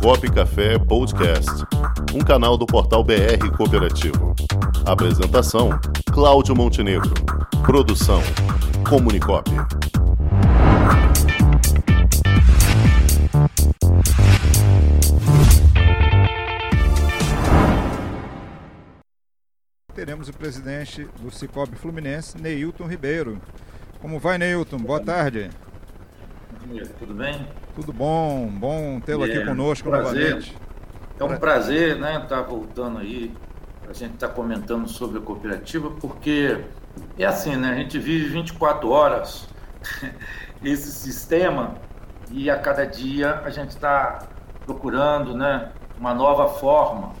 [0.00, 1.50] Comunicop Café Podcast,
[2.14, 4.34] um canal do portal BR Cooperativo.
[4.84, 5.70] Apresentação:
[6.12, 7.12] Cláudio Montenegro.
[7.64, 8.20] Produção:
[8.88, 9.50] Comunicop.
[19.94, 23.40] Teremos o presidente do Cicobi Fluminense, Neilton Ribeiro.
[24.00, 24.78] Como vai, Neilton?
[24.78, 25.50] Boa tarde.
[26.98, 27.46] Tudo bem?
[27.74, 30.30] Tudo bom, bom tê-lo aqui conosco prazer.
[30.30, 30.56] novamente.
[31.18, 33.32] É um prazer, né, estar voltando aí,
[33.88, 36.64] a gente estar comentando sobre a cooperativa, porque
[37.18, 39.48] é assim, né, a gente vive 24 horas
[40.62, 41.74] esse sistema
[42.30, 44.28] e a cada dia a gente está
[44.64, 47.12] procurando, né, uma nova forma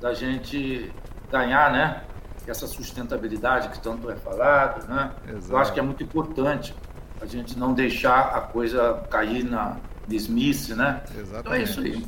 [0.00, 0.92] da gente
[1.30, 2.02] ganhar, né,
[2.46, 5.12] essa sustentabilidade que tanto é falado, né?
[5.28, 5.52] Exato.
[5.52, 6.74] Eu acho que é muito importante
[7.20, 9.76] a gente não deixar a coisa cair na
[10.08, 11.02] mesmice, né?
[11.16, 11.40] Exatamente.
[11.40, 12.06] Então é isso aí.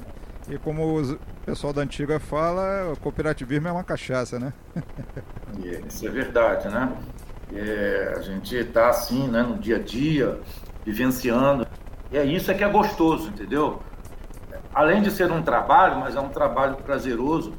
[0.49, 4.53] E como o pessoal da antiga fala, o cooperativismo é uma cachaça, né?
[5.63, 6.93] E Isso é verdade, né?
[7.55, 10.41] É, a gente está assim, né, no dia a dia,
[10.85, 11.67] vivenciando.
[12.11, 13.81] E é isso é que é gostoso, entendeu?
[14.75, 17.53] Além de ser um trabalho, mas é um trabalho prazeroso,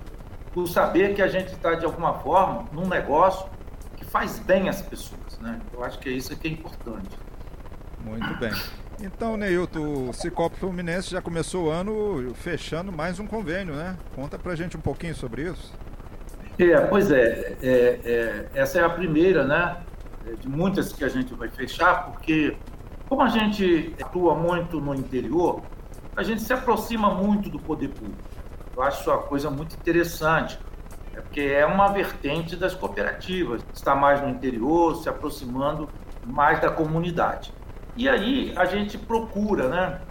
[0.52, 3.48] por saber que a gente está, de alguma forma, num negócio
[3.95, 5.60] que faz bem às pessoas, né?
[5.72, 7.17] Eu acho que é isso que é importante.
[8.04, 8.52] Muito bem.
[9.02, 13.98] Então, Neilton, o Cicobi Fluminense já começou o ano fechando mais um convênio, né?
[14.16, 15.73] Conta pra gente um pouquinho sobre isso.
[16.60, 19.78] É, pois é, é, é, essa é a primeira, né,
[20.40, 22.56] de muitas que a gente vai fechar, porque
[23.10, 25.64] como a gente atua muito no interior,
[26.16, 28.22] a gente se aproxima muito do poder público.
[28.76, 30.60] Eu acho uma coisa muito interessante,
[31.16, 35.90] é porque é uma vertente das cooperativas, está mais no interior, se aproximando
[36.26, 37.52] mais da comunidade.
[37.95, 40.02] E aí a gente procura, né,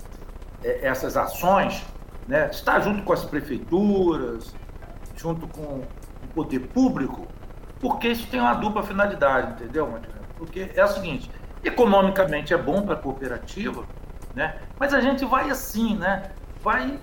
[0.62, 1.84] é, essas ações,
[2.28, 4.55] né, estar junto com as prefeituras,
[5.16, 7.27] junto com o poder público,
[7.80, 9.92] porque isso tem uma dupla finalidade, entendeu?
[10.38, 11.31] Porque é o seguinte,
[11.65, 13.84] economicamente é bom para a cooperativa,
[14.34, 14.56] né?
[14.78, 16.31] Mas a gente vai assim, né?
[16.62, 16.98] Vai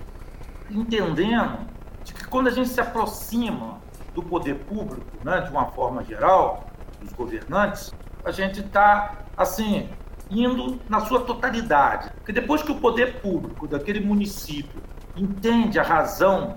[0.70, 1.58] entendendo
[2.02, 3.78] de que quando a gente se aproxima
[4.14, 6.64] do poder público, né, de uma forma geral,
[7.00, 7.92] dos governantes,
[8.24, 9.88] a gente está assim
[10.30, 12.10] indo na sua totalidade.
[12.16, 14.80] Porque depois que o poder público daquele município
[15.16, 16.56] entende a razão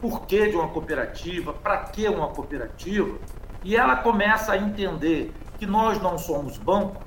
[0.00, 3.16] por que de uma cooperativa, para que uma cooperativa,
[3.64, 7.02] e ela começa a entender que nós não somos banco,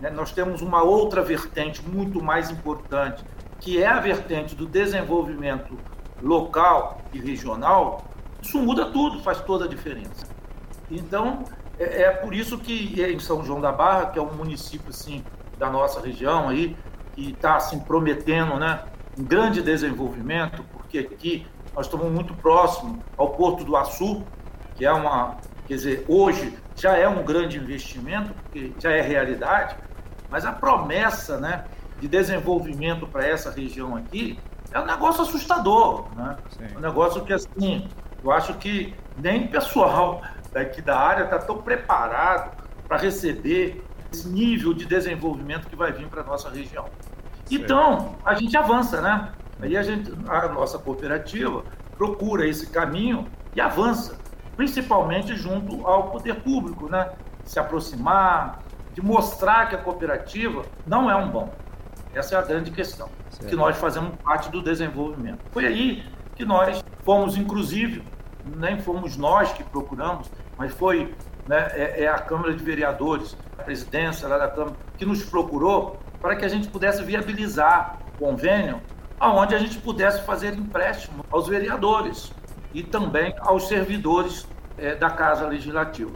[0.00, 0.10] né?
[0.10, 3.24] nós temos uma outra vertente muito mais importante,
[3.58, 5.78] que é a vertente do desenvolvimento
[6.22, 8.04] local e regional,
[8.42, 10.26] isso muda tudo, faz toda a diferença.
[10.90, 11.44] Então,
[11.80, 15.24] é, é por isso que em São João da Barra, que é um município assim,
[15.58, 16.76] da nossa região aí,
[17.14, 18.80] que está assim, prometendo né,
[19.18, 24.22] um grande desenvolvimento, porque aqui nós estamos muito próximos ao Porto do Açu,
[24.76, 25.36] que é uma,
[25.66, 29.76] quer dizer, hoje já é um grande investimento, porque já é realidade,
[30.30, 31.64] mas a promessa né,
[32.00, 34.38] de desenvolvimento para essa região aqui
[34.72, 36.36] é um negócio assustador, né?
[36.50, 36.76] Sim.
[36.76, 37.88] Um negócio que, assim,
[38.22, 42.56] eu acho que nem pessoal daqui da área está tão preparado
[42.86, 46.86] para receber esse nível de desenvolvimento que vai vir para a nossa região.
[47.50, 49.32] Então, a gente avança, né?
[49.60, 51.64] Aí a, gente, a nossa cooperativa
[51.96, 54.16] procura esse caminho e avança,
[54.56, 57.10] principalmente junto ao poder público, né?
[57.44, 58.60] Se aproximar,
[58.94, 61.54] de mostrar que a cooperativa não é um banco.
[62.14, 63.48] Essa é a grande questão, Certo.
[63.48, 65.40] que nós fazemos parte do desenvolvimento.
[65.52, 68.02] Foi aí que nós fomos, inclusive,
[68.56, 71.14] nem fomos nós que procuramos, mas foi
[71.46, 75.98] né, é, é a Câmara de Vereadores, a presidência lá da Câmara, que nos procurou
[76.20, 78.80] para que a gente pudesse viabilizar o convênio,
[79.18, 82.32] aonde a gente pudesse fazer empréstimo aos vereadores
[82.72, 84.46] e também aos servidores
[84.78, 86.12] eh, da Casa Legislativa.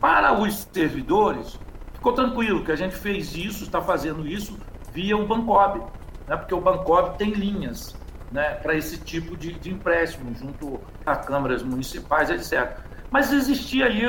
[0.00, 1.58] Para os servidores,
[1.92, 4.58] ficou tranquilo que a gente fez isso, está fazendo isso
[4.92, 5.80] via o Bancob,
[6.26, 6.36] né?
[6.36, 7.94] porque o Bancob tem linhas
[8.30, 12.78] né, para esse tipo de, de empréstimo junto a câmaras municipais, etc.
[13.10, 14.08] Mas existia aí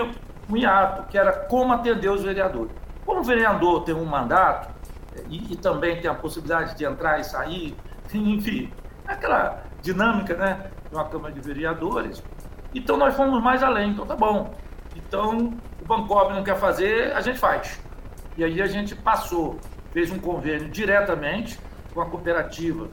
[0.50, 2.72] um hiato, que era como atender os vereadores.
[3.06, 4.70] Como o vereador tem um mandato
[5.28, 7.76] e, e também tem a possibilidade de entrar e sair,
[8.14, 8.72] enfim,
[9.08, 12.24] aquela dinâmica né, de uma Câmara de Vereadores,
[12.74, 14.54] então nós fomos mais além, então tá bom.
[14.96, 17.82] Então o Bancob não quer fazer, a gente faz.
[18.38, 19.60] E aí a gente passou,
[19.92, 21.60] fez um convênio diretamente
[21.94, 22.88] com a cooperativa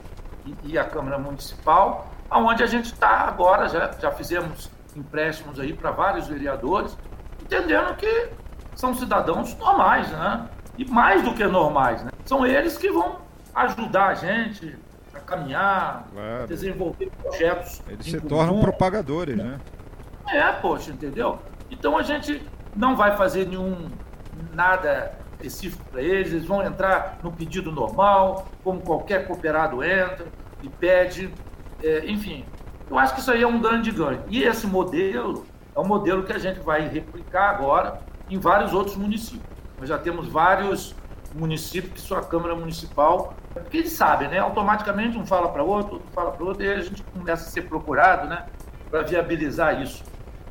[0.65, 5.73] e, e a Câmara Municipal, aonde a gente está agora, já, já fizemos empréstimos aí
[5.73, 6.97] para vários vereadores,
[7.43, 8.31] entendendo que
[8.75, 10.49] são cidadãos normais, né?
[10.77, 12.11] E mais do que normais, né?
[12.25, 13.17] São eles que vão
[13.55, 14.77] ajudar a gente
[15.15, 16.47] a caminhar, claro.
[16.47, 17.83] desenvolver projetos.
[17.89, 19.59] Eles se tornam propagadores, né?
[20.29, 21.39] É, poxa, entendeu?
[21.71, 22.43] Então a gente
[22.77, 23.91] não vai fazer nenhum
[24.53, 30.27] nada específico para eles, eles vão entrar no pedido normal, como qualquer cooperado entra
[30.63, 31.33] e pede,
[31.83, 32.45] é, enfim.
[32.91, 34.23] Eu acho que isso aí é um grande ganho.
[34.29, 38.97] E esse modelo é um modelo que a gente vai replicar agora em vários outros
[38.97, 39.47] municípios.
[39.79, 40.95] Nós já temos vários
[41.35, 44.39] municípios que sua Câmara Municipal, porque eles sabem, né?
[44.39, 47.63] Automaticamente um fala para outro, outro fala para outro, e a gente começa a ser
[47.63, 48.47] procurado, né?
[48.91, 50.03] Para viabilizar isso.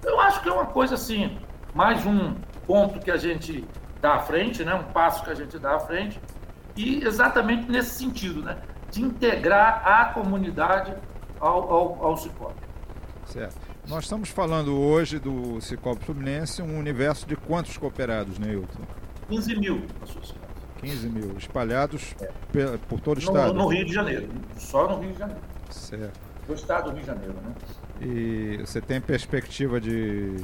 [0.03, 1.37] Eu acho que é uma coisa assim,
[1.73, 2.35] mais um
[2.67, 3.65] ponto que a gente
[4.01, 4.73] dá à frente, né?
[4.73, 6.19] Um passo que a gente dá à frente,
[6.75, 8.57] e exatamente nesse sentido, né?
[8.91, 10.93] De integrar a comunidade
[11.39, 12.55] ao, ao, ao Cicobi.
[13.25, 13.57] Certo.
[13.87, 18.83] Nós estamos falando hoje do Cicobi Fluminense, um universo de quantos cooperados, Neilton?
[19.29, 20.47] 15 mil associados.
[20.79, 22.77] 15 mil, espalhados é.
[22.87, 23.53] por todo o no, estado?
[23.53, 25.41] No Rio de Janeiro, só no Rio de Janeiro.
[25.69, 26.19] Certo.
[26.45, 27.53] Do estado do Rio de Janeiro, né?
[28.01, 30.35] E você tem perspectiva de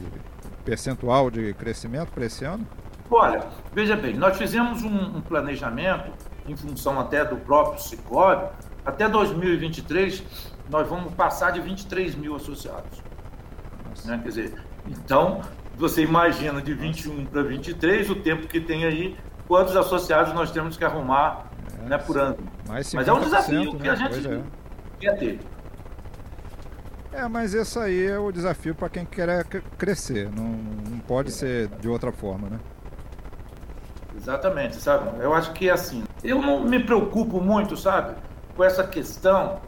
[0.66, 2.66] percentual de crescimento para esse ano?
[3.10, 6.12] Olha, veja bem, nós fizemos um, um planejamento
[6.48, 8.48] em função até do próprio Cicobi,
[8.86, 10.24] até 2023
[10.70, 13.02] nós vamos passar de 23 mil associados.
[14.06, 14.20] Né?
[14.22, 14.54] Quer dizer,
[14.88, 15.42] então
[15.76, 19.18] você imagina de 21 para 23 o tempo que tem aí,
[19.48, 22.38] quantos associados nós temos que arrumar é, né, por ano.
[22.68, 23.80] Mas é um desafio né?
[23.80, 24.42] que a gente é.
[25.00, 25.40] quer ter.
[27.12, 29.44] É, mas esse aí é o desafio para quem quer
[29.78, 30.48] crescer, não,
[30.90, 31.32] não pode é.
[31.32, 32.60] ser de outra forma, né?
[34.24, 35.22] Exatamente, sabe?
[35.22, 36.06] Eu acho que é assim.
[36.24, 38.16] Eu não me preocupo muito, sabe,
[38.56, 39.60] com essa questão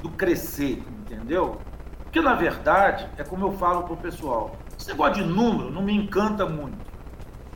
[0.00, 1.60] do crescer, entendeu?
[2.04, 5.92] Porque na verdade, é como eu falo pro pessoal, esse negócio de número não me
[5.92, 6.78] encanta muito.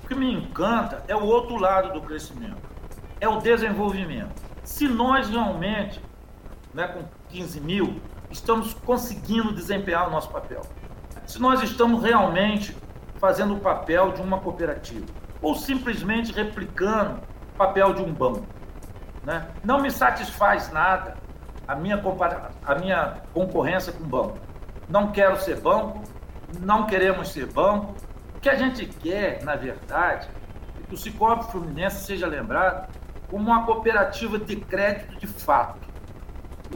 [0.03, 2.69] O que me encanta é o outro lado do crescimento,
[3.21, 4.43] é o desenvolvimento.
[4.65, 6.01] Se nós realmente,
[6.75, 10.63] né, com 15 mil, estamos conseguindo desempenhar o nosso papel,
[11.27, 12.77] se nós estamos realmente
[13.21, 15.07] fazendo o papel de uma cooperativa,
[15.43, 17.21] ou simplesmente replicando
[17.55, 18.47] o papel de um banco.
[19.25, 19.47] Né?
[19.65, 21.17] Não me satisfaz nada
[21.67, 22.01] a minha,
[22.65, 24.39] a minha concorrência com o banco.
[24.89, 26.03] Não quero ser banco,
[26.61, 27.95] não queremos ser banco.
[28.37, 30.29] O que a gente quer, na verdade,
[30.81, 32.93] é que o Cicobi Fluminense seja lembrado
[33.29, 35.79] como uma cooperativa de crédito de fato.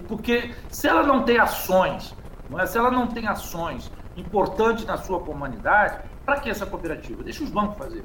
[0.07, 2.15] Porque se ela não tem ações,
[2.49, 2.67] não é?
[2.67, 7.23] se ela não tem ações importantes na sua comunidade, para que essa cooperativa?
[7.23, 8.05] Deixa os bancos fazer.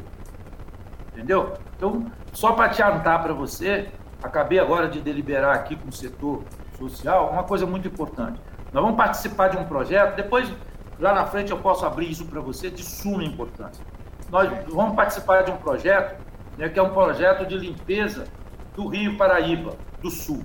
[1.20, 1.54] Entendeu?
[1.76, 3.90] Então, só para te adiantar para você,
[4.24, 6.44] acabei agora de deliberar aqui com o setor
[6.78, 8.40] social uma coisa muito importante.
[8.72, 10.52] Nós vamos participar de um projeto, depois,
[10.98, 13.84] lá na frente, eu posso abrir isso para você, de suma importância.
[14.32, 16.22] Nós vamos participar de um projeto,
[16.58, 18.26] né, que é um projeto de limpeza
[18.76, 20.44] do Rio Paraíba, do Sul.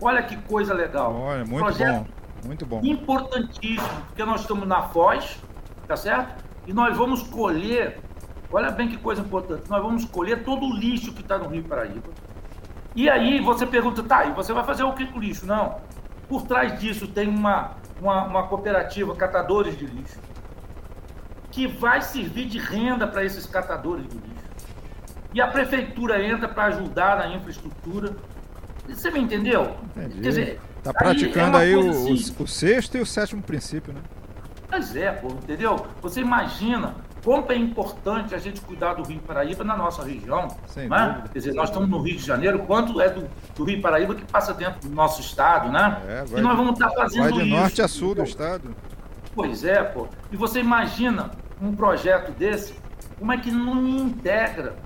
[0.00, 1.14] Olha que coisa legal.
[1.14, 2.16] Olha, muito projeto bom.
[2.46, 2.80] Muito bom.
[2.82, 5.42] Importantíssimo, porque nós estamos na Foz,
[5.86, 6.44] tá certo?
[6.66, 8.00] E nós vamos colher,
[8.56, 11.62] olha bem que coisa importante, nós vamos colher todo o lixo que está no Rio
[11.64, 12.08] Paraíba.
[12.94, 15.44] E aí você pergunta, tá, e você vai fazer o que com o lixo?
[15.44, 15.78] Não.
[16.26, 20.18] Por trás disso tem uma, uma, uma cooperativa, catadores de lixo,
[21.50, 24.46] que vai servir de renda para esses catadores de lixo.
[25.34, 28.16] E a prefeitura entra para ajudar na infraestrutura.
[28.88, 29.76] Você me entendeu?
[29.94, 30.22] Entendi.
[30.22, 32.34] Quer dizer, tá praticando aí, é aí o, assim.
[32.38, 34.00] o, sexto e o sétimo princípio, né?
[34.70, 35.86] Pois é, pô, entendeu?
[36.00, 36.94] Você imagina
[37.26, 40.46] como é importante a gente cuidar do Rio Paraíba na nossa região.
[40.68, 41.24] Sem né?
[41.32, 44.24] Quer dizer, nós estamos no Rio de Janeiro, quanto é do, do Rio Paraíba que
[44.24, 46.00] passa dentro do nosso estado, né?
[46.06, 47.56] É, e nós vamos estar fazendo vai de isso.
[47.56, 48.72] norte a sul do estado.
[49.34, 50.06] Pois é, pô.
[50.30, 52.76] E você imagina um projeto desse,
[53.18, 54.76] como é que não integra?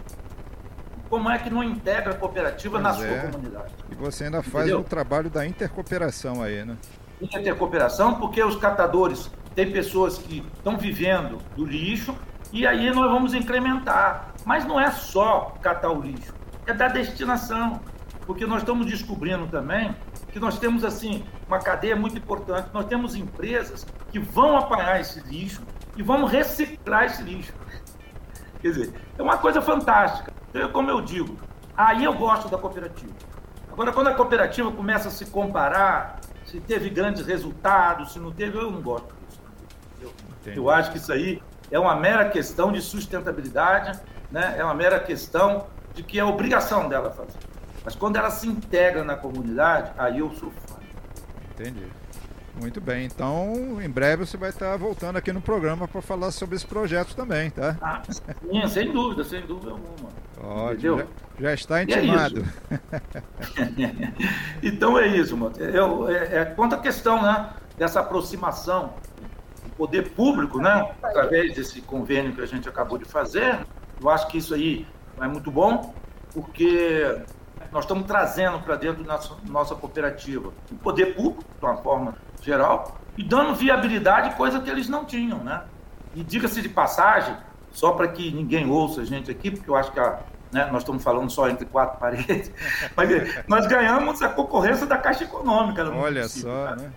[1.10, 3.18] Como é que não integra a cooperativa pois na sua é.
[3.18, 3.74] comunidade?
[3.90, 4.80] E você ainda faz Entendeu?
[4.80, 6.78] o trabalho da intercooperação aí, né?
[7.20, 12.16] Intercooperação, porque os catadores tem pessoas que estão vivendo do lixo
[12.52, 14.32] e aí nós vamos incrementar.
[14.44, 16.34] Mas não é só catar o lixo,
[16.66, 17.80] é da destinação.
[18.26, 19.94] Porque nós estamos descobrindo também
[20.30, 22.68] que nós temos assim uma cadeia muito importante.
[22.72, 25.62] Nós temos empresas que vão apanhar esse lixo
[25.96, 27.52] e vão reciclar esse lixo.
[28.60, 30.32] Quer dizer, é uma coisa fantástica.
[30.50, 31.36] Então, como eu digo,
[31.76, 33.12] aí eu gosto da cooperativa.
[33.72, 38.58] Agora, quando a cooperativa começa a se comparar, se teve grandes resultados, se não teve,
[38.58, 39.40] eu não gosto disso.
[40.00, 40.12] Eu,
[40.54, 43.98] eu acho que isso aí é uma mera questão de sustentabilidade,
[44.30, 44.54] né?
[44.58, 47.38] é uma mera questão de que é obrigação dela fazer.
[47.84, 50.76] Mas quando ela se integra na comunidade, aí eu sou fã.
[51.52, 51.86] Entendi.
[52.60, 56.56] Muito bem, então em breve você vai estar voltando aqui no programa para falar sobre
[56.56, 57.76] esse projeto também, tá?
[57.80, 60.10] Ah, sim, sem dúvida, sem dúvida alguma.
[60.42, 61.06] Ótimo, já,
[61.38, 62.44] já, está é intimado.
[62.70, 65.56] É então é isso, mano.
[65.58, 68.94] Eu, é, é, quanto à questão né, dessa aproximação
[69.70, 73.58] poder público, né, através desse convênio que a gente acabou de fazer,
[74.00, 74.86] eu acho que isso aí
[75.20, 75.94] é muito bom,
[76.32, 77.22] porque
[77.70, 82.98] nós estamos trazendo para dentro da nossa, cooperativa o poder público, de uma forma geral,
[83.16, 85.62] e dando viabilidade, coisa que eles não tinham, né?
[86.14, 87.36] E diga-se de passagem,
[87.70, 90.82] só para que ninguém ouça a gente aqui, porque eu acho que a, né, nós
[90.82, 92.50] estamos falando só entre quatro paredes,
[92.96, 93.08] mas
[93.46, 95.88] nós ganhamos a concorrência da Caixa Econômica.
[95.90, 96.90] Olha só, né?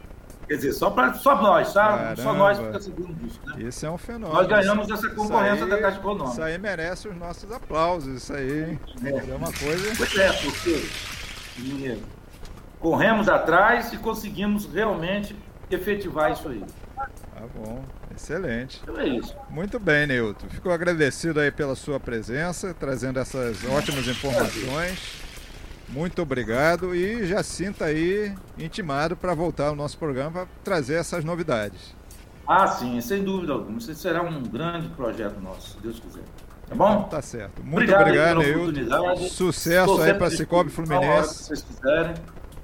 [0.47, 1.87] Quer dizer, só, pra, só nós, tá?
[1.87, 2.21] Caramba.
[2.21, 3.39] Só nós fica sabendo disso.
[3.45, 3.63] Né?
[3.63, 4.33] Isso é um fenômeno.
[4.33, 6.31] Nós ganhamos essa concorrência aí, da Caixa Econômica.
[6.31, 8.77] Isso aí merece os nossos aplausos, isso aí.
[9.03, 9.93] É, é uma coisa.
[9.97, 10.87] Pois é, porque
[12.79, 15.35] corremos atrás e conseguimos realmente
[15.71, 16.63] efetivar isso aí.
[16.95, 17.83] Tá bom,
[18.15, 18.81] excelente.
[18.83, 19.35] Então é isso.
[19.49, 20.47] Muito bem, Nilton.
[20.49, 25.23] Fico agradecido aí pela sua presença, trazendo essas ótimas informações.
[25.93, 31.23] Muito obrigado e já sinta aí intimado para voltar ao nosso programa para trazer essas
[31.23, 31.95] novidades.
[32.47, 33.77] Ah, sim, sem dúvida alguma.
[33.77, 36.23] Isso será um grande projeto nosso, se Deus quiser.
[36.67, 36.93] Tá bom?
[36.93, 37.63] Então, tá certo.
[37.63, 41.35] Muito obrigado, obrigado Sucesso aí para Cicobi Fluminense.
[41.35, 42.15] Se vocês quiserem,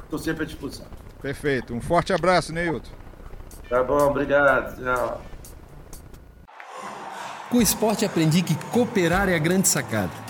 [0.04, 0.88] estou sempre à disposição.
[1.22, 1.76] Perfeito.
[1.76, 2.90] Um forte abraço, Neilton.
[3.70, 4.82] Tá bom, obrigado.
[4.82, 5.22] Tchau.
[7.52, 10.29] Com o esporte aprendi que cooperar é a grande sacada